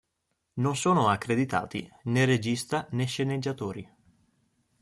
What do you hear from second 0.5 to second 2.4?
Non sono accreditati né